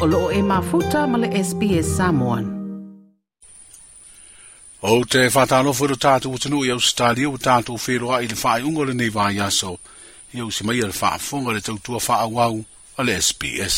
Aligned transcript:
o 0.00 0.06
loo 0.06 0.32
e 0.32 0.40
mafuta 0.42 1.00
ma 1.06 1.18
le 1.20 1.28
SPS 1.44 1.88
Samoan. 2.00 2.44
O 4.82 4.94
te 5.04 5.26
whatalofo 5.34 5.84
i 5.92 5.96
tātou 6.00 6.32
utanu 6.38 6.62
i 6.64 6.70
au 6.72 6.80
stali 6.80 7.26
o 7.28 7.34
tātou 7.36 7.76
wheroa 7.76 8.22
i 8.22 8.26
le 8.30 8.34
whaaiunga 8.40 8.86
le 8.88 8.94
nei 8.96 9.10
wā 9.12 9.26
yaso. 9.36 9.74
I 10.32 10.40
au 10.40 10.48
si 10.50 10.64
mai 10.64 10.80
le 10.80 10.88
whaafonga 10.88 11.52
le 11.52 11.60
tautua 11.60 12.00
whaawau 12.06 12.64
a 12.96 13.02
le 13.04 13.12
SPS. 13.20 13.76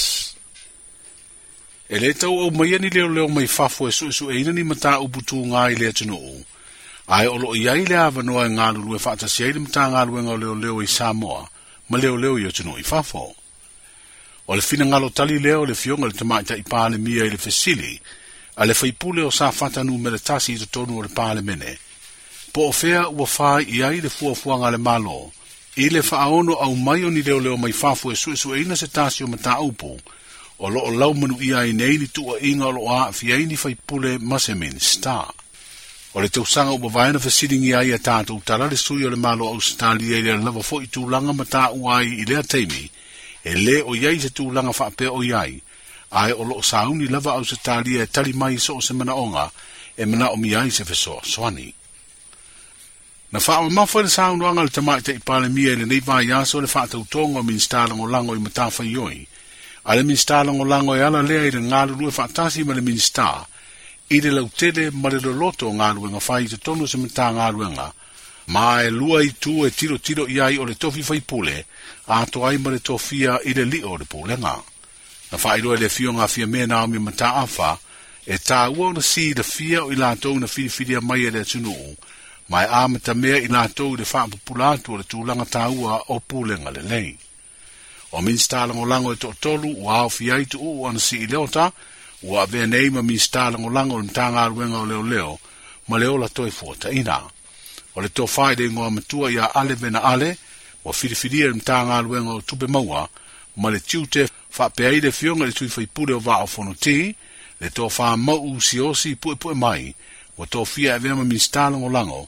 E 1.91 1.99
le 1.99 2.13
tau 2.15 2.39
au 2.45 2.51
mai 2.55 2.77
ani 2.79 2.89
leo 2.95 3.09
leo 3.11 3.27
mai 3.29 3.49
whafo 3.51 3.89
e 3.89 3.93
su 3.93 4.07
e 4.07 4.13
su 4.15 4.31
eina 4.31 4.55
ni 4.55 4.63
mata 4.63 5.01
uputu 5.03 5.43
ngā 5.43 5.65
i 5.73 5.75
le 5.81 5.91
atunu 5.91 6.15
o. 6.23 6.35
Ai 7.19 7.27
o 7.27 7.35
loo 7.37 7.57
iai 7.59 7.83
le 7.91 7.99
avanoa 7.99 8.47
e 8.47 8.55
ngā 8.55 8.71
lulu 8.79 8.95
e 8.95 9.03
whaatasi 9.03 9.43
ai 9.49 9.59
le 9.59 9.67
mata 9.67 9.91
ngā 9.91 10.07
luenga 10.07 10.39
leo 10.39 10.55
leo 10.55 10.83
i 10.83 10.87
Samoa, 10.87 11.43
ma 11.89 11.99
leo 11.99 12.15
leo 12.17 12.39
i 12.39 12.47
atunu 12.47 12.79
i 12.79 12.87
whafo. 12.89 13.33
o 14.51 14.55
le 14.57 14.63
fina 14.63 14.85
ngalo 14.85 15.11
tali 15.11 15.39
leo 15.39 15.63
le 15.67 15.75
fionga 15.83 16.07
le 16.11 16.17
tamai 16.19 16.43
ta 16.49 16.55
ipa 16.63 16.83
le 16.91 16.99
mia 17.05 17.25
i 17.27 17.31
le 17.35 17.39
fesili, 17.45 17.95
a 18.61 18.67
le 18.67 18.75
faipule 18.81 19.23
o 19.23 19.31
sa 19.39 19.47
fatanu 19.59 19.95
me 20.03 20.11
le 20.15 20.19
tasi 20.29 20.53
i 20.53 20.67
tonu 20.75 20.95
o 20.99 21.03
le 21.05 21.09
pa 21.17 21.27
le 21.37 21.43
mene. 21.49 21.73
Po 22.53 22.63
o 22.69 22.73
fea 22.81 23.03
ua 23.17 23.27
faa 23.37 23.57
i 23.61 23.79
ai 23.89 23.99
le 24.05 24.11
fua 24.17 24.33
fua 24.41 24.55
ngale 24.61 24.79
malo, 24.89 25.21
i 25.83 25.87
le 25.95 26.03
faa 26.09 26.27
au 26.65 26.75
mai 26.87 27.01
o 27.07 27.11
ni 27.11 27.23
leo 27.27 27.39
leo 27.45 27.57
mai 27.63 27.73
fafu 27.81 28.11
e 28.13 28.17
sue 28.23 28.37
sue 28.43 28.61
ina 28.63 28.77
se 28.81 28.87
tasi 28.97 29.23
o 29.25 29.27
mata 29.33 29.55
upo, 29.69 29.91
o 30.63 30.67
lo 30.73 30.81
o 30.81 30.91
lau 31.01 31.13
manu 31.21 31.37
i 31.41 31.51
ai 31.61 31.71
nei 31.81 31.97
ni 31.99 32.09
tua 32.15 32.35
inga 32.51 32.67
o 32.67 32.71
lo 32.77 32.83
fi 33.19 33.27
ai 33.35 33.45
ni 33.49 33.57
faipule 33.63 34.13
masemin 34.31 34.77
sta. 34.91 35.21
O 36.15 36.21
le 36.21 36.29
tausanga 36.35 36.75
ua 36.77 36.91
vaena 36.97 37.19
fa 37.25 37.31
ngi 37.31 37.73
ai 37.81 37.91
a 37.93 37.99
tatu 38.09 38.35
tala 38.49 38.67
le 38.71 38.77
sui 38.85 39.05
o 39.05 39.09
le 39.13 39.17
malo 39.27 39.45
au 39.53 39.61
stali 39.71 40.07
e 40.15 40.19
le 40.25 40.35
lava 40.47 40.63
fo 40.69 40.77
i 40.85 40.89
tūlanga 40.95 41.33
mata 41.41 41.65
uai 41.81 42.07
i 42.21 42.25
lea 42.29 42.43
teimi, 42.51 42.85
e 43.45 43.55
le 43.59 43.81
o 43.83 43.95
iai 43.99 44.21
se 44.23 44.31
tūlanga 44.37 44.73
whaapea 44.79 45.11
o 45.13 45.23
iai, 45.27 45.61
ai 46.23 46.33
o 46.33 46.45
loo 46.45 46.63
sauni 46.63 47.09
lava 47.09 47.33
au 47.33 47.45
se 47.45 47.57
tālia 47.57 48.03
e 48.07 48.13
tali 48.15 48.33
mai 48.33 48.59
so 48.59 48.77
o 48.77 48.81
se 48.81 48.95
mana 48.95 49.15
onga, 49.15 49.51
e 49.97 50.07
mana 50.07 50.31
o 50.31 50.37
miai 50.37 50.71
se 50.71 50.85
feso, 50.85 51.21
soani. 51.35 51.73
Na 53.33 53.39
whaama 53.41 53.71
mawhare 53.71 54.09
sauni 54.09 54.45
wangal 54.45 54.69
te 54.71 54.81
mai 54.81 55.01
te 55.01 55.13
ipale 55.19 55.49
mia 55.49 55.77
le 55.77 55.85
nei 55.87 56.01
vai 56.01 56.31
aso 56.39 56.61
le 56.61 56.69
whaata 56.75 56.99
utongo 56.99 57.43
min 57.43 57.59
stālango 57.59 58.07
lango 58.15 58.35
i 58.35 58.39
matawha 58.45 58.85
ioi, 58.85 59.27
ai 59.89 59.97
le 59.97 60.03
min 60.05 60.17
stālango 60.25 60.65
lango 60.65 60.95
e 60.95 61.03
ala 61.03 61.23
lea 61.23 61.47
i 61.49 61.55
le 61.57 61.61
ngāru 61.71 61.99
e 62.09 62.13
whaatasi 62.19 62.65
ma 62.67 62.75
le 62.75 62.81
min 62.87 62.99
stā, 63.09 63.31
i 64.11 64.21
le 64.21 64.31
lautere 64.31 64.91
ma 64.93 65.09
le 65.09 65.19
loloto 65.19 65.73
ngāruenga 65.73 66.23
whai 66.27 66.47
te 66.55 66.57
tonu 66.57 66.87
se 66.87 66.97
mata 66.99 67.33
ngāruenga, 67.33 67.41
ngāruenga, 67.75 67.91
ma 68.55 68.83
e 68.83 68.91
lua 68.91 69.23
i 69.25 69.31
tu 69.43 69.65
e 69.67 69.71
tiro 69.73 69.97
tiro 69.99 70.27
i 70.29 70.37
ai 70.39 70.57
o 70.59 70.65
le 70.65 70.75
tofi 70.83 71.03
fai 71.09 71.21
pule, 71.31 71.57
a 72.17 72.27
to 72.33 72.45
ai 72.47 72.59
ma 72.61 72.71
le 72.71 72.81
tofia 72.89 73.41
i 73.49 73.53
le 73.59 73.65
li 73.73 73.81
o 73.91 73.97
le 74.01 74.05
pule 74.13 74.35
nga. 74.43 74.55
Na 75.31 75.37
i 75.57 75.61
lua 75.65 75.77
le 75.81 75.89
fio 75.97 76.13
ngā 76.13 76.27
fia 76.35 76.47
mea 76.47 76.67
nao 76.67 76.87
mi 76.87 76.99
mata 77.01 77.29
afa, 77.45 77.71
e 78.35 78.37
tā 78.49 78.59
ua 78.77 78.87
o 78.91 78.93
na 78.97 79.01
si 79.11 79.25
le 79.39 79.43
fia 79.55 79.81
o 79.87 79.91
i 79.95 79.97
lātou 80.03 80.37
na 80.41 80.47
fili 80.55 80.69
filia 80.77 81.01
mai 81.09 81.25
e 81.29 81.31
le 81.37 81.43
tunu 81.51 81.75
ma 82.53 82.67
e 82.97 82.99
ta 83.07 83.15
mea 83.15 83.39
i 83.47 83.49
lātou 83.55 83.95
i 83.95 83.99
le 84.01 84.05
fāmpu 84.13 84.39
pulātu 84.47 84.93
o 84.93 84.99
le 85.01 85.05
tūlanga 85.11 85.47
tā 85.55 85.63
ua 85.75 85.97
o 86.15 86.21
pule 86.29 86.55
nga 86.61 86.71
le 86.77 86.83
lei. 86.93 87.11
O 88.17 88.19
minstā 88.21 88.67
lango 88.69 88.85
lango 88.93 89.13
e 89.15 89.19
tō 89.23 89.31
tolu, 89.41 89.71
ua 89.81 90.05
au 90.05 90.11
i 90.21 90.47
tu 90.53 90.59
u 90.61 90.71
ua 90.83 90.93
na 90.93 91.01
si 91.01 91.17
i 91.25 91.27
leota, 91.27 91.73
ua 92.23 92.45
vea 92.47 92.67
neima 92.67 93.01
minstā 93.01 93.49
lango 93.55 93.71
lango 93.73 93.97
le 93.99 94.05
mtanga 94.11 94.43
aruenga 94.45 94.83
o 94.85 94.87
leo 94.87 95.03
leo, 95.03 95.39
ma 95.89 95.97
leo 95.99 96.19
la 96.19 96.29
toi 96.29 96.51
fuata 96.51 96.91
inaa 96.91 97.25
o 97.95 98.01
le 98.01 98.09
tō 98.09 98.27
whai 98.37 98.57
de 98.57 98.69
ngoa 98.71 98.91
matua 98.91 99.31
ia 99.33 99.51
ale 99.55 99.75
vena 99.75 100.01
ale, 100.03 100.37
o 100.85 100.93
whirifiria 100.93 101.51
ni 101.51 101.57
e 101.59 101.63
mta 101.63 101.83
ngā 101.89 102.01
luenga 102.05 102.35
o 102.35 102.41
tupe 102.41 102.67
maua, 102.67 103.07
ma 103.57 103.71
le 103.71 103.81
tiu 103.81 104.07
te 104.07 104.25
whapea 104.57 104.93
i 104.97 105.01
le 105.01 105.13
fionga 105.13 105.45
le 105.47 105.53
tui 105.57 105.69
whaipule 105.69 106.15
o 106.17 106.21
vā 106.21 106.39
o 106.45 106.49
whono 106.55 106.75
te, 106.75 106.97
le 107.61 107.69
tō 107.71 107.89
whā 107.97 108.15
mau 108.17 108.59
si 108.61 108.81
o 108.81 108.93
si 108.97 109.15
pue 109.15 109.37
pue 109.37 109.55
mai, 109.55 109.93
o 110.37 110.47
tō 110.49 110.65
fia 110.67 110.97
e 110.97 110.99
vema 110.99 111.25
mi 111.25 111.39
stālango 111.39 111.89
lango, 111.93 112.23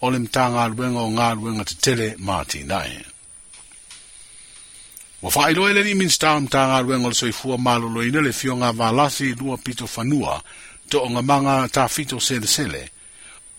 o 0.00 0.10
le 0.10 0.18
mta 0.22 0.48
ngā 0.54 0.68
luenga 0.76 1.02
o 1.02 1.10
ngā 1.10 1.28
luenga 1.36 1.64
te 1.68 1.74
tele 1.82 2.14
mā 2.18 2.38
tīnae. 2.46 2.98
Wa 5.18 5.30
fa 5.34 5.48
ilo 5.50 5.66
ele 5.68 5.82
ni 5.82 5.96
min 5.98 6.10
sta 6.14 6.36
am 6.38 6.44
ta 6.46 6.60
ngar 6.70 6.84
wengol 6.86 7.14
soi 7.18 7.32
fu 7.34 7.56
ma 7.58 7.72
lo 7.76 7.88
lo 7.90 8.04
ina 8.06 8.20
le 8.22 8.30
fio 8.32 8.54
nga 8.56 8.70
va 8.70 8.92
lasi 8.94 9.32
lua 9.34 9.56
pito 9.58 9.86
fanua 9.90 10.36
to 10.88 11.02
nga 11.10 11.22
manga 11.22 11.56
ta 11.74 11.88
fito 11.88 12.20
sele 12.22 12.46
sele 12.46 12.82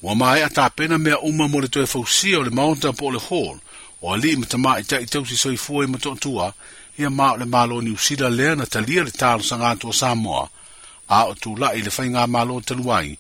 Wa 0.01 0.13
mai 0.15 0.41
ata 0.43 0.69
pena 0.69 0.97
mea 0.97 1.19
uma 1.19 1.47
mo 1.47 1.59
le 1.61 1.67
toe 1.67 1.83
fausia 1.85 2.39
o 2.39 2.43
le 2.43 2.49
maonta 2.49 2.93
po 2.93 3.11
le 3.11 3.19
hall, 3.19 3.59
o 4.01 4.13
ali 4.13 4.35
ma 4.39 4.45
tama 4.47 4.79
i 4.79 4.83
tai 4.83 5.03
tausi 5.05 5.35
soi 5.37 5.57
fua 5.57 5.83
i 5.85 5.87
matotua, 5.87 6.53
ia 6.97 7.09
mao 7.09 7.35
le 7.37 7.43
malo 7.45 7.81
ni 7.81 7.91
usida 7.91 8.29
lea 8.29 8.55
na 8.55 8.65
talia 8.65 9.03
le 9.03 9.11
talo 9.11 9.43
sa 9.43 9.57
ngātu 9.59 9.89
o 9.89 9.91
Samoa, 9.91 10.49
a 11.11 11.23
o 11.27 11.35
tū 11.35 11.51
lai 11.59 11.81
le 11.83 11.91
whainga 11.91 12.23
malo 12.27 12.61
taluai, 12.63 13.17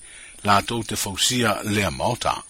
la 0.47 0.61
tau 0.61 0.79
te 0.83 0.95
fausia 0.95 1.59
lea 1.63 1.91
maota. 1.91 2.43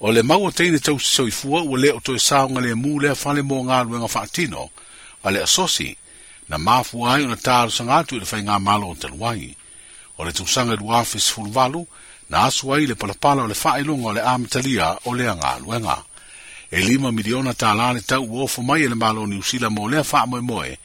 O 0.00 0.12
le 0.12 0.22
maua 0.22 0.52
teine 0.52 0.78
tausi 0.78 1.06
soi 1.18 1.30
fua, 1.34 1.62
ua 1.66 1.78
lea 1.78 1.96
o 1.96 2.00
toe 2.00 2.18
saunga 2.22 2.60
lea 2.62 2.78
mū 2.78 3.00
lea 3.02 3.18
whale 3.24 3.42
mō 3.42 3.58
ngā 3.66 3.82
ruenga 3.88 4.06
whaatino, 4.06 4.70
a 5.26 5.30
le 5.34 5.42
asosi, 5.42 5.90
na 6.48 6.58
mafu 6.58 7.02
ai 7.06 7.24
o 7.24 7.28
na 7.28 7.36
talo 7.36 7.74
sa 7.74 7.82
ngātu 7.90 8.20
i 8.20 8.22
le 8.22 8.30
whainga 8.30 8.60
malo 8.62 8.94
taluai. 8.94 9.50
O 10.18 10.24
le 10.24 10.30
tūsanga 10.32 10.76
duafis 10.78 10.78
fulvalu, 10.78 10.78
o 10.78 10.78
le 10.78 10.78
tūsanga 10.78 10.78
duafis 10.78 11.32
fulvalu, 11.34 11.84
na 12.30 12.44
asua 12.44 12.80
i 12.80 12.86
le 12.86 12.94
palapala 12.94 13.42
o 13.42 13.46
le 13.46 13.54
faailoga 13.54 14.02
o 14.10 14.12
le 14.12 14.20
amatalia 14.22 14.98
o 15.04 15.14
le 15.14 15.28
agaluega 15.28 15.96
e 16.70 16.80
lima 16.82 17.12
miliona 17.12 17.54
tālā 17.54 17.92
le 17.94 18.00
tau 18.02 18.26
ua 18.26 18.44
ofo 18.44 18.62
mai 18.62 18.82
e 18.84 18.88
le 18.88 18.94
malo 18.94 19.26
niusila 19.26 19.70
mo 19.70 19.86
lea 19.88 20.04
faamoemoe 20.04 20.78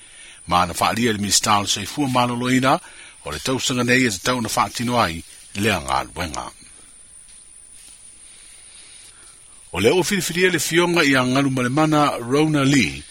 ma 0.48 0.66
na 0.66 0.74
faaalia 0.74 1.10
i 1.10 1.14
le 1.14 1.20
minista 1.20 1.58
o 1.60 1.64
le 1.66 1.88
malo 2.14 2.36
malōlōina 2.38 2.80
o 3.26 3.32
le 3.32 3.40
tausaga 3.40 3.84
nei 3.84 4.06
e 4.06 4.10
tatau 4.12 4.42
na 4.42 4.50
faatino 4.50 5.02
ai 5.02 5.24
le 5.58 5.72
agaluega 5.74 6.46
o 9.72 9.80
le 9.80 9.90
o 9.90 10.04
filifilia 10.04 10.50
le 10.52 10.60
fioga 10.60 11.02
i 11.04 11.16
agalu 11.16 11.50
ma 11.50 11.62
le 11.62 11.70
mana 11.70 12.16
rona 12.22 12.64
lee 12.64 13.04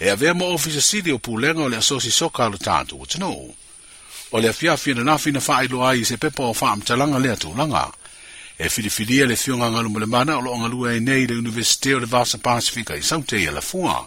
e 0.00 0.08
avea 0.10 0.32
ma 0.34 0.44
ofisa 0.44 0.80
sili 0.80 1.12
o 1.12 1.18
pulega 1.18 1.60
o 1.60 1.68
le 1.68 1.76
asosi 1.76 2.10
soka 2.10 2.44
a 2.44 2.48
lo 2.48 2.56
tatou 2.56 3.04
atunuu 3.04 3.60
o 4.34 4.40
le 4.42 4.48
afiafia 4.50 4.94
lanā 4.98 5.14
fina 5.22 5.40
faailoa 5.40 5.90
ai 5.90 6.00
i 6.02 6.08
se 6.08 6.16
pepa 6.16 6.42
o 6.48 6.54
faamatalaga 6.60 7.18
lea 7.18 7.36
tulaga 7.36 7.84
e 8.58 8.68
filifilia 8.68 9.24
e 9.24 9.26
le 9.30 9.36
fiogagalu 9.36 9.88
ma 9.90 9.98
le 10.02 10.06
mana 10.10 10.36
o 10.38 10.40
loo 10.42 10.54
agalua 10.58 10.94
e 10.94 10.98
nei 11.00 11.26
le 11.26 11.36
universite 11.38 11.90
e, 11.90 11.94
o 11.94 11.98
le 12.02 12.06
vasa 12.06 12.38
pasifika 12.38 12.96
i 12.98 13.02
saute 13.02 13.38
ia 13.42 13.50
lafua 13.54 14.02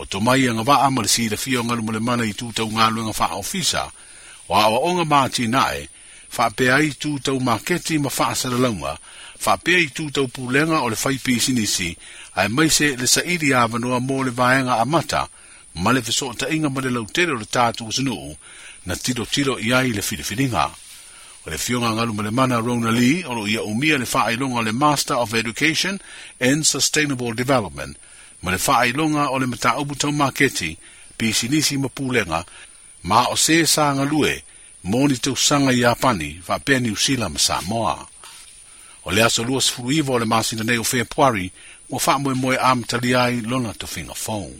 o 0.00 0.04
tomai 0.08 0.48
aga 0.48 0.62
vaa 0.64 0.88
ma 0.90 1.02
le 1.04 1.08
silafia 1.08 1.60
o 1.60 1.64
galu 1.68 1.82
ma 1.84 1.92
le 1.92 2.00
mana 2.00 2.24
i 2.24 2.32
tutaugaluega 2.32 3.12
faaofisa 3.12 3.90
o 4.48 4.54
aʻoaʻoga 4.56 5.04
matinaʻe 5.12 5.84
faapea 6.32 6.72
ai 6.80 6.96
tutau 7.00 7.36
maketi 7.44 7.98
ma 8.00 8.08
faasalalauga 8.08 8.96
faapea 9.38 9.78
i 9.84 9.88
tutau 9.92 10.28
pulega 10.32 10.80
o 10.80 10.88
le 10.88 10.96
fai 10.96 11.20
pisinisi 11.20 11.92
ae 12.40 12.48
mai 12.48 12.70
se 12.72 12.96
le 12.96 13.04
saʻili 13.04 13.52
avanoa 13.56 14.00
mo 14.00 14.24
le 14.24 14.30
vaega 14.32 14.80
amata 14.80 15.28
ma 15.76 15.92
le 15.92 16.00
fesoʻataʻiga 16.00 16.72
ma 16.72 16.80
le 16.80 16.90
lautele 16.96 17.36
o 17.36 17.36
le 17.36 17.44
tatou 17.44 17.92
sunuu 17.92 18.32
na 18.86 18.96
tiro 18.96 19.24
tiro 19.26 19.60
ia 19.60 19.82
i 19.86 19.92
le 19.92 20.02
filifilinga. 20.02 20.66
O 21.46 21.50
le 21.50 21.58
fionga 21.58 21.90
ngalu 21.90 22.22
le 22.22 22.30
mana 22.30 22.60
Rona 22.62 22.90
Lee, 22.92 23.24
o 23.24 23.46
ia 23.46 23.62
umia 23.62 23.98
le 23.98 24.06
whaailonga 24.12 24.62
le 24.64 24.72
Master 24.72 25.14
of 25.16 25.34
Education 25.34 26.00
and 26.40 26.66
Sustainable 26.66 27.32
Development, 27.34 27.96
ma 28.42 28.50
le 28.50 28.56
whaailonga 28.58 29.28
o 29.30 29.34
le 29.38 29.46
mata 29.46 29.78
ubutau 29.78 30.12
maketi, 30.12 30.78
pisi 31.18 31.48
nisi 31.48 31.76
mapulenga, 31.78 32.44
ma 33.04 33.26
o 33.30 33.34
se 33.36 33.64
sa 33.66 33.92
ngalue, 33.94 34.42
moni 34.84 35.16
tau 35.18 35.34
sanga 35.36 35.72
i 35.72 35.82
apani, 35.86 36.40
va 36.46 36.58
pe 36.58 36.78
ni 36.80 36.90
usila 36.90 37.28
msa 37.28 37.60
moa. 37.66 38.06
O 39.04 39.10
le 39.10 39.22
aso 39.24 39.42
lua 39.44 39.60
sifu 39.62 39.86
o 39.86 40.18
le 40.18 40.24
masina 40.26 40.64
nei 40.64 40.78
o 40.78 40.84
fea 40.84 41.04
puari, 41.04 41.50
mo 41.90 41.98
wha 42.06 42.18
moe 42.18 42.34
moe 42.34 42.56
am 42.58 42.84
taliai 42.84 43.40
lona 43.44 43.74
to 43.74 43.86
finga 43.86 44.14
fong. 44.14 44.54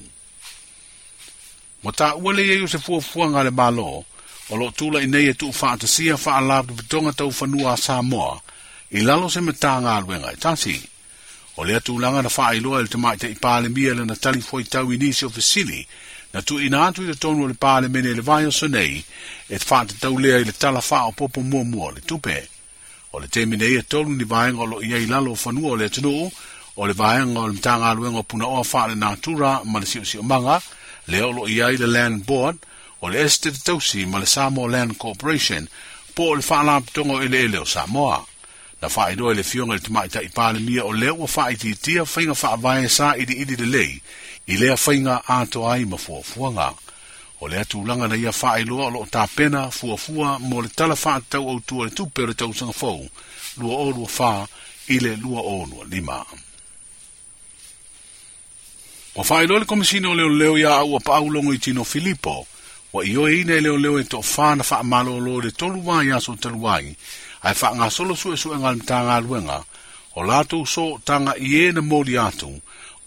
Mo 1.82 1.90
ta 1.92 2.14
uale 2.14 2.46
ye 2.46 2.54
yu 2.58 2.68
se 2.68 2.78
fuafuanga 2.78 3.42
le 3.44 3.50
malo, 3.50 3.86
le 3.86 4.04
o 4.50 4.56
lo 4.56 4.70
tula 4.70 5.00
i 5.02 5.06
nei 5.06 5.28
e 5.32 5.34
tu 5.34 5.52
whaatasia 5.60 6.14
wha 6.24 6.32
ala 6.36 6.56
tu 6.64 6.74
patonga 6.74 7.12
tau 7.12 7.30
whanua 7.40 7.72
a 7.72 7.76
Samoa, 7.76 8.40
i 8.98 9.00
lalo 9.08 9.28
se 9.30 9.40
me 9.40 9.52
tā 9.52 9.78
ngā 9.82 9.96
e 10.14 10.34
i 10.34 10.36
tasi. 10.36 10.76
O 11.56 11.64
lea 11.64 11.80
langa 12.02 12.22
na 12.22 12.28
wha 12.36 12.54
iloa 12.54 12.80
il 12.80 12.88
te 12.88 12.98
mai 12.98 13.16
te 13.16 13.28
i 13.28 13.34
pāle 13.34 13.68
mia 13.70 13.94
le 13.94 14.04
na 14.04 14.14
tali 14.16 14.40
foi 14.40 14.64
tau 14.64 14.92
i 14.92 14.96
nisi 14.96 15.24
o 15.24 15.28
fesili, 15.28 15.86
na 16.32 16.40
tu 16.42 16.58
ina 16.58 16.86
atu 16.86 17.02
i 17.02 17.06
le 17.06 17.14
tonu 17.14 17.46
le 17.46 17.54
pāle 17.54 17.88
mene 17.88 18.12
le 18.14 18.20
vai 18.22 18.46
o 18.46 18.50
sonei, 18.50 19.04
e 19.48 19.58
te 19.58 19.66
wha 19.74 19.84
tau 20.00 20.18
lea 20.18 20.38
i 20.38 20.44
le 20.44 20.52
tala 20.52 20.80
wha 20.90 21.00
o 21.08 21.12
popo 21.12 21.40
mua 21.40 21.64
mua 21.64 21.92
le 21.92 22.00
tupe. 22.00 22.48
O 23.12 23.18
le 23.20 23.28
te 23.28 23.44
nei 23.46 23.76
e 23.76 23.82
tolu 23.82 24.10
ni 24.10 24.24
vaenga 24.24 24.60
o 24.62 24.66
lo 24.66 24.82
ia 24.82 24.96
i 24.98 25.06
lalo 25.06 25.36
whanua 25.44 25.70
o 25.70 25.76
le 25.76 25.88
tunu, 25.88 26.30
o 26.76 26.86
le 26.86 26.92
vaenga 26.92 27.40
o 27.40 27.46
le 27.48 27.52
mtanga 27.54 27.92
luenga 27.94 28.18
o 28.18 28.22
puna 28.22 28.46
oa 28.46 28.64
wha 28.72 28.86
le 28.88 28.94
nātura 28.94 29.60
ma 29.64 29.78
le 29.78 29.86
si 29.86 30.18
o 30.18 30.22
manga, 30.22 30.56
le 31.10 31.18
lo 31.20 31.44
i 31.46 31.60
i 31.60 31.76
le 31.76 31.86
land 31.86 32.24
board, 32.26 32.56
o 33.02 33.08
le 33.08 33.22
este 33.22 33.50
te 33.50 34.06
ma 34.06 34.18
le 34.20 34.26
Samoa 34.26 34.68
Land 34.70 34.96
Corporation 34.96 35.66
po 36.14 36.22
o 36.30 36.34
le 36.34 36.42
whaalapitongo 36.44 37.22
ele 37.22 37.40
ele 37.44 37.58
o 37.58 37.64
Samoa. 37.66 38.24
Na 38.82 38.88
whaeroa 38.88 39.34
le 39.34 39.42
fionga 39.42 39.74
le 39.74 39.80
tumaita 39.80 40.22
i 40.22 40.28
pāle 40.28 40.60
mia 40.60 40.84
o 40.84 40.92
leo 40.92 41.14
wa 41.16 41.26
whaititia 41.36 42.02
whainga 42.04 42.32
whaavae 42.32 42.88
sa 42.88 43.16
idi 43.16 43.32
idi 43.34 43.56
le 43.56 43.66
lei 43.66 44.02
i 44.46 44.56
lea 44.56 44.76
whainga 44.86 45.24
atoa 45.28 45.74
ai 45.74 45.84
ma 45.84 45.96
fuafuanga. 45.96 46.74
O 47.40 47.48
le 47.48 47.64
tūlanga 47.66 48.08
na 48.08 48.14
ia 48.16 48.30
whaeroa 48.30 48.86
o 48.86 48.90
lo 48.90 49.06
tāpena 49.10 49.66
fuafua 49.70 50.38
mo 50.38 50.62
le 50.62 50.68
tala 50.68 50.94
whaatau 50.94 51.48
au 51.50 51.60
tua 51.60 51.84
le 51.84 51.90
tupe 51.90 52.22
o 52.22 52.26
le 52.26 52.34
tausanga 52.34 52.72
fau 52.72 53.02
lua 53.58 53.76
o 53.82 53.90
lua 53.90 54.06
whaa 54.18 54.46
i 54.88 54.98
le 55.00 55.16
lua 55.16 55.40
o 55.42 55.66
lua 55.66 55.84
lima. 55.90 56.22
Wa 59.14 59.24
whaeroa 59.30 59.58
le 59.58 59.64
komisina 59.66 60.08
o 60.10 60.14
leo 60.14 60.28
leo 60.28 60.56
ia 60.58 60.76
au 60.78 61.00
a 61.02 61.20
i 61.54 61.58
tino 61.58 61.82
Filipo 61.84 62.46
wa 62.92 63.00
iyo 63.04 63.24
ine 63.30 63.60
leo 63.60 63.76
leo 63.78 63.96
e 64.00 64.04
to 64.04 64.20
fa 64.22 64.52
na 64.54 64.64
fa 64.64 64.82
malo 64.84 65.16
lo 65.20 65.40
le 65.40 65.50
tolu 65.50 65.80
wa 65.88 66.04
ya 66.04 66.20
so 66.20 66.36
tolu 66.36 66.60
ai 66.70 66.86
fa 67.56 67.68
nga 67.76 67.86
solo 67.96 68.12
su 68.20 68.28
su 68.42 68.48
ngal 68.60 68.78
ta 68.88 68.96
nga 69.08 69.16
luenga 69.24 69.58
o 70.20 70.20
la 70.30 70.38
so 70.74 70.84
tanga 71.08 71.32
nga 71.32 71.40
i 71.46 71.72
ena 71.72 71.80
atu 72.28 72.50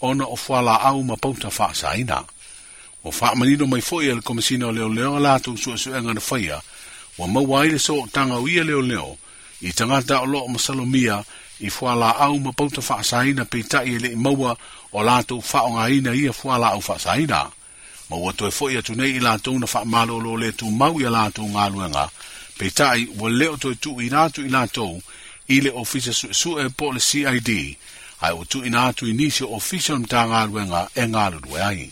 ona 0.08 0.26
o 0.26 0.36
fa 0.46 0.58
la 0.68 0.76
au 0.90 1.00
ma 1.10 1.16
pau 1.24 1.34
ta 1.42 1.50
fa 1.58 1.68
sa 1.80 1.88
ina 2.02 2.18
o 3.06 3.10
fa 3.18 3.28
ma 3.38 3.44
nido 3.48 3.66
mai 3.72 3.82
fo 3.88 3.96
ye 4.06 4.12
komisino 4.28 4.66
no 4.74 4.74
leo 4.78 4.90
leo 4.98 5.16
la 5.26 5.34
tu 5.44 5.52
su 5.62 5.72
su 5.82 5.90
ngal 6.04 6.18
fa 6.28 6.38
wa 7.22 7.26
ma 7.34 7.42
wa 7.52 7.60
ile 7.68 7.78
so 7.88 7.96
tanga 8.16 8.34
nga 8.34 8.38
wi 8.46 8.56
leo 8.70 8.82
leo 8.92 9.10
i 9.62 9.70
tanga 9.78 9.98
nga 10.02 10.08
ta 10.26 10.26
lo 10.32 10.40
ma 10.52 10.58
salo 10.66 10.84
mia 10.94 11.18
i 11.62 11.68
fa 11.76 11.90
la 12.02 12.10
au 12.26 12.36
ma 12.44 12.50
pau 12.58 12.70
ta 12.76 12.82
fa 12.88 12.96
sa 13.10 13.18
ina 13.30 13.44
pe 13.52 13.60
ta 13.72 13.80
i 13.92 14.02
le 14.04 14.10
maua 14.24 14.52
o 14.98 15.00
la 15.08 15.16
tu 15.30 15.36
fa 15.50 15.60
nga 15.74 15.84
ina 15.96 16.10
i 16.10 16.24
fa 16.40 16.54
la 16.62 16.70
au 16.76 16.82
fa 16.88 16.96
sa 17.06 17.12
ina 17.26 17.42
ma 18.10 18.16
ua 18.18 18.32
toe 18.38 18.50
foʻi 18.50 18.78
atu 18.80 18.94
nei 18.96 19.16
i 19.18 19.22
latou 19.24 19.58
na 19.60 19.66
faamālōlō 19.74 20.34
le 20.42 20.50
tumau 20.60 21.02
ia 21.02 21.10
latou 21.10 21.48
galuega 21.56 22.06
peitaʻi 22.60 23.08
ua 23.20 23.30
lē 23.40 23.48
o 23.54 23.58
toe 23.58 23.76
tuuina 23.84 24.24
atu 24.26 24.46
i 24.46 24.50
latou 24.56 25.02
i 25.56 25.58
le 25.66 25.72
ofisa 25.84 26.12
suʻesuʻe 26.14 26.70
po 26.78 26.86
o 26.92 26.94
le 26.96 27.00
cid 27.00 27.26
ae 28.26 28.32
ua 28.34 28.46
tuuina 28.52 28.86
atu 28.90 29.06
i 29.10 29.14
nisi 29.14 29.44
o 29.44 29.54
ofisa 29.58 29.94
o 29.94 29.96
le 29.96 30.02
matagaluega 30.02 30.82
e 30.96 31.04
galulue 31.14 31.60
ai 31.70 31.90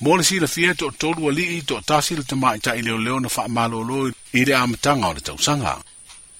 mo 0.00 0.16
le 0.16 0.24
silafia 0.28 0.70
e 0.70 0.74
toʻatolu 0.80 1.28
alii 1.30 1.60
toʻatasi 1.68 2.12
le 2.16 2.24
tamaʻitaʻi 2.30 2.84
leoleo 2.86 3.18
na 3.20 3.28
faamālōlō 3.28 3.98
i 4.40 4.44
le 4.44 4.54
amataga 4.56 5.06
o 5.08 5.14
le 5.14 5.20
tausaga 5.20 5.74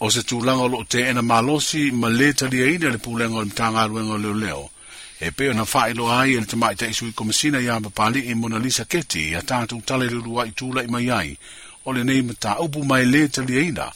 o 0.04 0.10
se 0.10 0.22
tulaga 0.28 0.62
o 0.64 0.69
loo 0.72 0.84
teʻe 0.92 1.12
na 1.14 1.22
malosi 1.22 1.92
ma 2.00 2.08
lē 2.08 2.32
taliaina 2.38 2.88
le 2.88 2.99
pulega 3.04 3.34
o 3.37 3.40
le 3.44 3.50
matagaluega 3.50 4.12
o 4.16 4.22
leoleo 4.25 4.62
le 4.64 4.75
e 5.20 5.30
pe 5.30 5.48
ona 5.50 5.64
fa 5.64 5.88
ilo 5.88 6.08
ai 6.12 6.34
el 6.34 6.44
tama 6.46 6.72
ita 6.72 6.86
isui 6.86 7.12
komisina 7.12 7.58
ya 7.58 7.80
ba 7.80 7.88
pali 7.90 8.20
e 8.30 8.34
mona 8.34 8.58
lisa 8.58 8.84
keti 8.84 9.32
ya 9.32 9.42
ta 9.42 9.66
tu 9.66 9.80
tale 9.80 10.06
lu 10.10 10.34
wa 10.34 10.46
itu 10.46 10.72
la 10.72 10.82
mai 10.88 11.08
ai 11.10 11.36
o 11.84 11.92
le 11.92 12.02
nei 12.04 12.22
mata 12.22 12.58
o 12.60 12.68
bu 12.68 12.84
mai 12.84 13.04
le 13.06 13.28
te 13.28 13.40
leina 13.42 13.92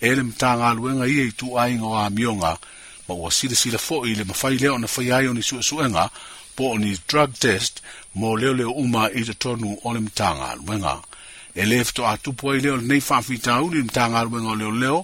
ele 0.00 0.22
mata 0.22 0.56
nga 0.56 0.72
lu 0.72 0.88
nga 0.96 1.06
i 1.06 1.20
e 1.20 1.24
itu 1.26 1.58
ai 1.58 1.74
nga 1.76 1.86
wa 1.86 2.10
mionga 2.10 2.58
ma 3.08 3.14
o 3.14 3.28
sila 3.30 3.54
sila 3.54 3.78
fo 3.78 4.06
i 4.06 4.14
le 4.14 4.24
mafai 4.24 4.56
le 4.56 4.68
ona 4.68 4.86
fai 4.86 5.10
ai 5.12 5.26
oni 5.28 5.42
su 5.42 5.60
su 5.62 5.76
nga 5.84 6.10
po 6.54 6.64
oni 6.70 6.96
drug 7.08 7.34
test 7.38 7.82
mo 8.14 8.34
le 8.36 8.54
le 8.56 8.64
uma 8.64 9.10
i 9.12 9.22
te 9.24 9.34
tonu 9.34 9.76
o 9.84 9.92
le 9.92 10.00
mata 10.00 10.28
nga 10.34 10.54
lu 10.56 10.72
nga 10.80 10.94
e 11.54 11.64
le 11.66 11.84
fto 11.84 12.06
a 12.06 12.16
tu 12.16 12.30
e 12.30 12.34
po 12.34 12.54
i 12.54 12.60
le 12.60 12.72
nei 12.80 13.00
fa 13.00 13.20
fi 13.22 13.36
ta 13.38 13.60
u 13.60 13.68
le 13.70 13.82
mata 13.84 14.08
nga 14.08 14.22
lu 14.22 14.40
nga 14.40 14.54
le 14.56 14.68
le 14.82 14.94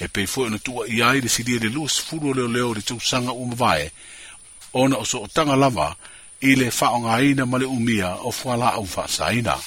e 0.00 0.08
pe 0.08 0.26
fo 0.26 0.42
ona 0.48 0.56
tu 0.58 0.72
ai 0.80 1.20
le 1.20 1.28
sidi 1.28 1.54
e 1.56 1.58
le 1.58 1.68
lu 1.68 1.86
sfulu 1.88 2.32
le 2.34 2.48
le 2.48 2.64
le 2.74 2.80
tu 2.82 2.96
sanga 3.00 3.32
u 3.32 3.44
mvae 3.46 3.92
ona 4.72 4.96
o 4.96 5.04
so 5.04 5.18
o 5.22 5.26
tanga 5.26 5.54
lava 5.56 5.94
i 6.40 6.54
le 6.56 6.70
whaonga 6.70 7.14
aina 7.14 7.46
male 7.46 7.64
umia 7.66 8.14
o 8.14 8.32
whala 8.44 8.72
au 8.72 8.88
whaasa 8.96 9.26
aina. 9.26 9.58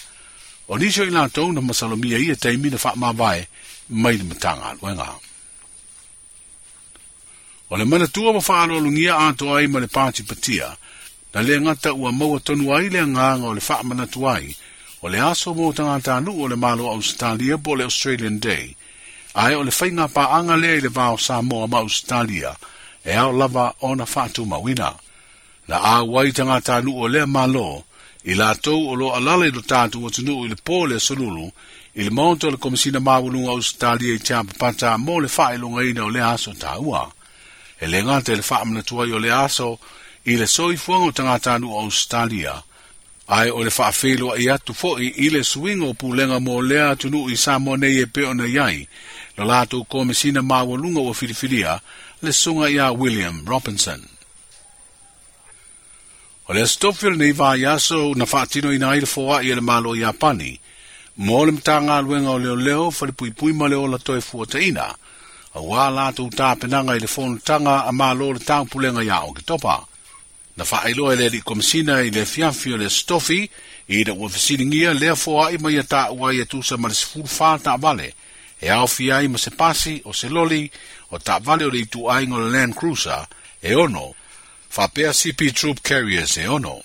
O 0.67 0.77
nisio 0.77 1.03
i 1.05 1.09
lantou 1.09 1.51
na 1.53 1.61
masalomia 1.61 2.17
i 2.17 2.31
a 2.31 2.35
teimi 2.35 2.69
na 2.69 2.77
whaama 2.77 3.13
vai 3.13 3.47
mai 3.89 4.17
le 4.17 4.23
matanga 4.23 4.65
aluenga. 4.69 5.09
O 7.69 7.77
le 7.77 7.85
mana 7.85 8.07
tua 8.07 8.33
ma 8.33 8.39
whaano 8.39 8.77
alungia 8.77 9.17
ato 9.17 9.53
ai 9.55 9.67
male 9.67 9.85
pāti 9.87 10.23
patia, 10.23 10.77
na 11.33 11.41
le 11.41 11.59
ngata 11.61 11.93
ua 11.93 12.11
maua 12.11 12.39
tonu 12.39 12.73
ai 12.75 12.89
le 12.89 13.05
nganga 13.07 13.47
o 13.47 13.53
le 13.53 13.61
whaama 13.69 13.95
natu 13.95 14.27
ai, 14.29 14.55
o 15.01 15.09
le 15.09 15.19
aso 15.21 15.53
mō 15.53 15.73
tanga 15.75 15.99
tānu 16.01 16.33
o 16.43 16.47
le 16.47 16.55
malo 16.55 16.89
Australia 16.89 17.57
bo 17.57 17.75
le 17.77 17.83
Australian 17.83 18.37
Day, 18.41 18.75
ai 19.35 19.53
o 19.55 19.63
le 19.63 19.71
whainga 19.71 20.07
pa 20.07 20.25
anga 20.37 20.57
le 20.57 20.79
le 20.81 20.89
vāo 20.89 21.17
sa 21.21 21.39
mō 21.45 21.61
ma 21.69 21.77
Australia, 21.85 22.49
o 22.49 22.53
le 22.53 22.73
e 23.05 23.13
au 23.15 23.33
lava 23.33 23.73
o 23.81 23.95
na 23.95 24.05
fatu 24.05 24.45
mawina. 24.45 24.93
Na 25.67 25.77
a 25.79 25.95
wai 26.03 26.31
tanga 26.31 26.61
tanu 26.61 26.91
o 26.97 27.05
lea 27.07 27.27
malo, 27.27 27.83
i 28.25 28.33
la 28.33 28.53
tau 28.55 28.89
o 28.89 28.93
lo 28.95 29.13
alale 29.15 29.51
do 29.51 29.61
tatu 29.61 30.03
o 30.05 30.09
tunu 30.09 30.45
i 30.45 30.47
le 30.49 30.55
po 30.65 30.85
le 30.89 30.97
sululu, 30.99 31.51
i 31.95 32.03
le 32.03 32.09
maonto 32.09 32.49
le 32.51 32.57
komisina 32.57 32.99
mawunu 32.99 33.45
a 33.49 33.53
ustalia 33.53 34.13
i 34.13 34.19
tia 34.19 34.43
papata 34.43 34.97
mo 34.97 35.19
le 35.21 35.27
fai 35.27 35.57
lunga 35.57 35.83
ina 35.85 36.03
o 36.05 36.09
le 36.09 36.21
aso 36.21 36.53
ta 36.53 36.77
ua. 36.79 37.11
E 37.79 37.87
le 37.87 38.03
ngante 38.03 38.35
le 38.35 38.41
fai 38.41 38.65
mna 38.65 38.81
i 38.81 39.11
o 39.13 39.19
le 39.19 39.31
aso, 39.31 39.79
i 40.25 40.35
le 40.35 40.47
soi 40.47 40.77
fuango 40.77 41.11
tanga 41.11 41.39
tanu 41.39 41.69
o 41.73 41.85
ustalia, 41.85 42.61
ai 43.27 43.49
o 43.49 43.61
le 43.63 43.69
fai 43.69 43.91
felo 43.93 44.33
i 44.37 44.49
atu 44.49 44.73
foi 44.73 45.13
i 45.25 45.29
le 45.29 45.43
suingo 45.43 45.93
pu 45.93 46.13
lenga 46.13 46.39
mo 46.39 46.61
lea 46.61 46.95
tunu 46.95 47.29
i 47.29 47.37
samone 47.37 47.87
i 47.87 47.99
e 48.01 48.05
peo 48.05 48.33
na 48.33 48.45
iai, 48.45 48.87
lo 49.37 49.45
la 49.45 49.65
tau 49.65 49.85
komisina 49.85 50.41
mawunu 50.41 50.99
o 51.09 51.13
filifilia, 51.13 51.79
le 52.25 52.33
sunga 52.33 52.67
ia 52.73 52.89
William 52.91 53.37
Robinson. 53.45 54.01
O 56.49 56.53
le 56.53 56.63
stofil 56.67 57.15
nei 57.17 57.31
va 57.31 57.53
yaso 57.55 58.11
na 58.15 58.25
fatino 58.25 58.71
ina 58.73 58.95
il 58.97 59.05
foa 59.05 59.41
i 59.43 59.53
le 59.53 59.61
malo 59.61 59.93
ia 59.95 60.11
pani. 60.13 60.59
Mole 61.25 61.51
mtanga 61.51 61.99
luenga 62.01 62.31
o 62.33 62.37
leo 62.39 62.55
leo 62.55 62.89
fale 62.91 63.11
pui 63.11 63.31
pui 63.31 63.53
ma 63.53 63.67
leo 63.67 63.85
la 63.87 63.97
toi 63.97 64.21
fuota 64.21 64.59
ina. 64.59 64.89
A 65.55 65.59
wala 65.61 66.11
tu 66.13 66.27
ta 66.29 66.55
penanga 66.55 66.95
i 66.97 66.99
le 66.99 67.07
fono 67.07 67.37
tanga 67.41 67.85
a 67.85 67.91
malo 67.93 68.31
le 68.33 68.39
tang 68.39 68.67
pulenga 68.67 69.03
ia 69.03 69.21
o 69.25 69.31
kitopa. 69.31 69.77
Na 70.57 70.63
faa 70.69 70.89
ilo 70.89 71.11
ele 71.13 71.29
di 71.29 71.41
komisina 71.41 72.01
i 72.01 72.09
le 72.09 72.25
fianfi 72.25 72.73
o 72.73 72.77
le 72.77 72.89
stofi 72.89 73.45
i 73.93 74.01
le 74.03 74.93
lea 74.97 75.15
foa 75.15 75.51
i 75.53 75.57
maia 75.61 75.83
ta 75.83 76.09
ua 76.17 76.33
i 76.33 76.41
etusa 76.41 76.77
ma 76.77 76.87
le 76.87 76.95
sifu 76.97 77.21
vale. 77.81 78.09
e 78.61 78.69
aofi 78.69 79.11
ai 79.11 79.27
ma 79.27 79.37
se 79.37 79.51
pasi 79.51 80.01
o 80.09 80.13
se 80.13 80.27
loli 80.29 80.71
o 81.11 81.19
taavale 81.19 81.65
o 81.65 81.69
le 81.69 81.79
ituaiga 81.79 82.35
o 82.35 82.39
le 82.39 82.49
land 82.51 82.73
cruiser 82.75 83.27
e 83.61 83.75
ono 83.75 84.13
faapea 84.69 85.11
cp 85.13 85.41
troop 85.53 85.79
carriers 85.81 86.37
e 86.37 86.47
ono 86.47 86.81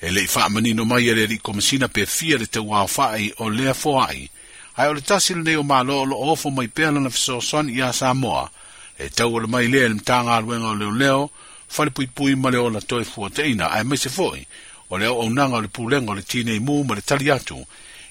e 0.00 0.10
leʻi 0.10 0.28
faamanino 0.28 0.84
mai 0.84 1.08
e 1.08 1.14
le 1.14 1.24
alii 1.24 1.38
komasina 1.38 1.88
pefia 1.88 2.36
le 2.38 2.46
tauao 2.46 2.86
faʻi 2.86 3.32
o 3.38 3.48
lea 3.50 3.72
foaʻi 3.74 4.28
ae 4.76 4.88
o 4.88 4.92
le 4.94 5.00
tasi 5.00 5.34
lenei 5.34 5.54
o 5.56 5.62
malo 5.62 6.02
o 6.02 6.06
loo 6.06 6.32
ofo 6.34 6.50
mai 6.50 6.68
pea 6.68 6.90
lana 6.90 7.10
fesoasoani 7.10 7.72
iā 7.72 7.92
samoa 7.94 8.50
e 8.98 9.08
tau 9.08 9.38
le 9.40 9.46
mai 9.46 9.66
lea 9.68 9.86
i 9.86 9.88
le 9.88 9.94
matagaluega 9.94 10.66
o 10.68 10.74
leoleo 10.74 11.30
falepuipui 11.68 12.34
ma 12.36 12.50
le 12.50 12.58
ola 12.58 12.80
toe 12.80 13.04
fuataʻina 13.06 13.70
ae 13.70 13.96
se 13.96 14.10
foʻi 14.10 14.46
o 14.90 14.98
le 14.98 15.06
auaunaga 15.06 15.56
o 15.56 15.60
le 15.62 15.68
pulega 15.68 16.10
o 16.10 16.14
le 16.14 16.22
tinei 16.22 16.58
mu 16.60 16.82
ma 16.84 16.94
le 16.94 17.00
tali 17.00 17.30
atu 17.30 17.64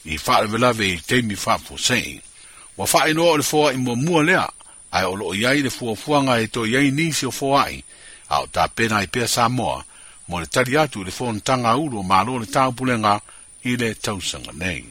i 0.05 0.17
faalave 0.17 0.57
lave 0.57 0.85
i 0.89 1.01
taimi 1.07 1.35
faapuaseʻi 1.35 2.31
wa 2.77 2.87
fa 2.87 3.07
ino 3.09 3.37
le 3.37 3.43
foa 3.43 3.73
i 3.73 3.77
mua 3.77 3.95
mua 3.95 4.23
lea, 4.23 4.49
ai 4.91 5.05
o 5.05 5.15
loo 5.15 5.33
iai 5.33 5.61
le 5.61 5.69
fua 5.69 5.95
fuanga 5.95 6.39
e 6.39 6.47
to 6.47 6.65
iai 6.65 6.91
nisi 6.91 7.25
o 7.25 7.31
foa 7.31 7.63
ai, 7.65 7.83
a 8.29 8.39
o 8.41 8.47
ta 8.47 8.67
pena 8.67 9.01
i 9.03 9.07
pia 9.07 9.27
Samoa, 9.27 9.85
mo 10.27 10.39
le 10.39 10.45
tari 10.47 10.77
atu 10.77 11.03
le 11.03 11.11
foa 11.11 11.31
ntanga 11.33 11.75
ulo 11.75 12.03
ma 12.03 12.23
lo 12.23 12.37
le 12.39 12.45
taupulenga 12.45 13.21
i 13.63 13.75
le 13.77 13.93
tausanga 13.95 14.51
nei. 14.53 14.83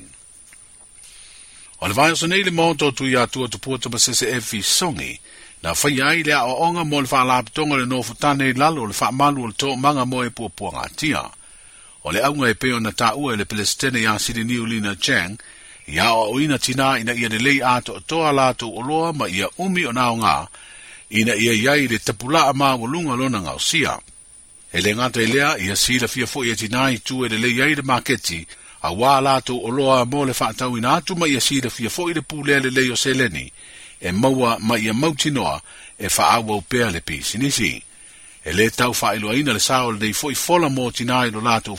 O 1.82 1.86
le 1.88 1.94
vayoso 1.94 2.26
nei 2.26 2.44
le 2.44 2.50
monto 2.50 2.92
tu 2.92 3.04
i 3.04 3.16
atua 3.16 3.48
tu 3.48 3.58
puata 3.58 3.88
masese 3.90 4.30
e 4.30 4.40
fi 4.40 4.62
songi, 4.62 5.18
na 5.62 5.74
fai 5.74 5.98
ai 6.02 6.22
lea 6.22 6.44
o 6.44 6.52
onga 6.66 6.84
mo 6.84 7.00
le 7.00 7.06
faa 7.08 7.24
laapitonga 7.24 7.76
le 7.76 7.86
nofu 7.86 8.14
tane 8.14 8.46
i 8.48 8.52
lalo 8.54 8.86
le 8.86 8.92
faa 8.94 9.10
malu 9.12 9.46
le 9.46 9.54
to 9.56 9.74
manga 9.76 10.04
mo 10.04 10.22
e 10.24 10.30
pua 10.30 10.48
pua 10.48 10.70
ngatia. 10.72 11.22
O 12.04 12.10
le 12.12 12.22
aunga 12.22 12.48
e 12.48 12.54
peo 12.54 12.78
na 12.80 12.92
ta 12.92 13.14
ua 13.14 13.34
le 13.36 13.44
pelestene 13.44 14.02
ya 14.02 14.18
sirini 14.18 14.56
ulina 14.58 14.94
Cheng, 14.96 15.34
ia 15.86 16.12
o 16.12 16.40
ina 16.40 16.58
tina 16.58 16.98
ina 16.98 17.12
ia 17.14 17.28
nelei 17.28 17.60
a 17.76 17.80
to 17.80 18.00
to 18.00 18.24
ala 18.26 18.54
oloa 18.62 19.12
ma 19.12 19.28
ia 19.28 19.48
umi 19.58 19.86
o 19.86 19.92
nao 19.92 20.16
nga 20.16 20.48
ina 21.10 21.34
ia 21.34 21.52
yai 21.52 21.86
le 21.88 21.98
tapula 21.98 22.48
a 22.48 22.52
ma 22.54 22.74
o 22.74 22.86
lunga 22.86 23.14
lona 23.14 23.40
nga 23.40 23.50
osia. 23.52 23.98
Ele 24.72 24.94
ngata 24.94 25.22
ilea 25.22 25.58
ia 25.58 25.76
si 25.76 25.98
la 25.98 26.08
fia 26.08 26.26
fo 26.26 26.44
e 26.44 26.54
tina 26.56 26.90
i 26.90 26.98
tu 26.98 27.24
e 27.24 27.28
nelei 27.28 27.58
yai 27.58 27.74
le 27.74 27.82
maketi 27.82 28.46
a 28.82 28.88
wā 28.90 29.20
la 29.22 29.40
oloa 29.50 30.04
mo 30.04 30.24
le 30.24 30.32
whaatau 30.32 30.78
ina 30.78 30.94
atu 30.96 31.16
ma 31.16 31.26
ia 31.26 31.40
si 31.40 31.60
la 31.60 31.70
fia 31.70 31.90
fo 31.90 32.06
le 32.08 32.22
pulea 32.22 32.60
le 32.60 32.70
leo 32.70 32.96
seleni 32.96 33.52
e 34.00 34.12
maua 34.12 34.56
ma 34.60 34.78
ia 34.78 34.94
mautinoa 34.94 35.60
e 35.98 36.06
whaawau 36.06 36.62
pea 36.62 36.90
le 36.90 37.00
pi 37.00 37.22
sinisi. 37.22 37.82
Ele 38.44 38.70
tau 38.70 38.92
whaelua 39.00 39.34
ina 39.34 39.52
le 39.52 39.60
sao 39.60 39.90
le 39.92 39.98
dei 39.98 40.12
fo 40.12 40.30
fola 40.34 40.68
mo 40.70 40.90
tina 40.90 41.26
i 41.26 41.30
lo 41.30 41.40
la 41.40 41.60
to 41.60 41.76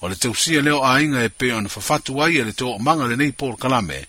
O 0.00 0.06
le 0.08 0.14
tausia 0.14 0.62
leo 0.62 0.78
a 0.84 1.00
inga 1.02 1.24
e 1.24 1.28
peo 1.28 1.60
na 1.60 1.68
fafatu 1.68 2.22
ai 2.22 2.38
e 2.38 2.44
le 2.44 2.52
teo 2.54 2.70
o 2.78 2.78
manga 2.78 3.04
le 3.08 3.16
nei 3.16 3.32
Paul 3.32 3.56
Kalame, 3.58 4.06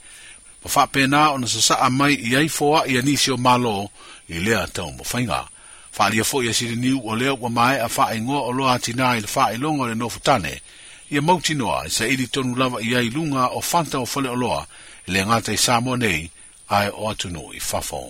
ma 0.63 0.69
fape 0.69 1.07
na 1.09 1.31
o 1.33 1.37
na 1.41 1.47
sasa 1.47 1.81
mai 1.89 2.13
i 2.13 2.35
aifoa 2.37 2.85
i 2.87 2.97
anisio 3.01 3.37
malo 3.37 3.89
i 4.29 4.37
lea 4.39 4.67
tau 4.67 4.91
mo 4.93 5.01
whainga. 5.03 5.49
Whaari 5.97 6.19
a 6.21 6.23
fwoi 6.23 6.47
a 6.49 6.53
siri 6.53 6.75
niu 6.75 7.01
o 7.03 7.15
leo 7.17 7.33
wa 7.41 7.49
mai 7.49 7.79
a 7.81 7.87
whae 7.89 8.15
ingo 8.17 8.37
o 8.37 8.51
loa 8.51 8.73
atina 8.77 9.15
i 9.17 9.19
le 9.19 9.27
fa 9.27 9.49
longa 9.57 9.87
le 9.89 9.95
nofu 9.95 10.19
tane, 10.21 10.61
i 11.11 11.17
a 11.17 11.21
mauti 11.21 11.55
noa 11.57 11.83
i 11.85 11.89
sa 11.89 12.05
iri 12.05 12.27
tonu 12.27 12.55
lava 12.55 12.79
i 12.85 12.95
ai 12.95 13.09
lunga 13.09 13.49
o 13.57 13.61
fanta 13.61 13.99
o 13.99 14.05
fale 14.05 14.29
o 14.29 14.35
loa 14.37 14.61
i 15.07 15.11
le 15.11 15.25
ngata 15.25 15.51
i 15.51 15.57
samo 15.57 15.95
nei 15.95 16.29
ai 16.69 16.87
o 16.93 17.09
atu 17.09 17.29
no 17.33 17.49
i 17.51 17.59
fafo. 17.59 18.05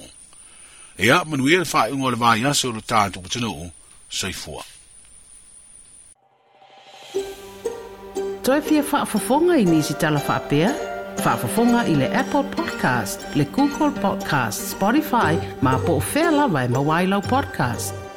Ea, 1.00 1.24
manuia 1.26 1.64
le 1.64 1.66
whae 1.72 1.96
ngoa 1.96 2.12
le 2.12 2.18
vai 2.18 2.44
o 2.46 2.52
lo 2.72 2.82
tātu 2.84 3.24
putinu, 3.24 3.72
saifua. 4.10 4.64
So 4.64 4.79
toe 8.50 8.62
fia 8.66 8.82
whaafafonga 8.92 9.58
i 9.62 9.66
nisi 9.66 9.94
tala 10.02 10.20
whaapea. 10.28 10.72
Whaafafonga 11.26 11.84
i 11.86 11.94
le 11.96 12.08
Apple 12.22 12.44
Podcast, 12.58 13.28
le 13.36 13.46
Google 13.46 13.92
Podcast, 14.02 14.72
Spotify, 14.72 15.34
ma 15.62 15.78
po 15.86 16.00
o 16.02 16.04
whea 16.12 16.32
lawa 16.32 17.04
e 17.04 17.08
podcast. 17.34 18.09